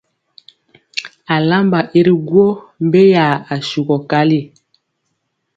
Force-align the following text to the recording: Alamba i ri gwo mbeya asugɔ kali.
Alamba 1.35 1.79
i 1.99 2.01
ri 2.05 2.15
gwo 2.27 2.45
mbeya 2.85 3.27
asugɔ 3.53 3.97
kali. 4.09 4.41